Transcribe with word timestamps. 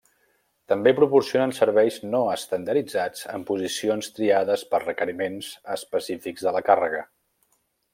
També 0.71 0.93
proporcionen 0.99 1.53
serveis 1.57 1.99
no 2.15 2.23
estandarditzats 2.37 3.29
en 3.35 3.45
posicions 3.53 4.11
triades 4.17 4.67
per 4.75 4.83
requeriments 4.89 5.55
específics 5.79 6.49
de 6.51 6.59
la 6.59 6.69
càrrega. 6.73 7.09